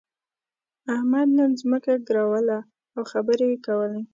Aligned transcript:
احمد 0.95 1.27
نن 1.37 1.51
ځمکه 1.61 1.93
ګروله 2.07 2.59
او 2.95 3.01
خبرې 3.11 3.45
يې 3.51 3.57
کولې. 3.65 4.01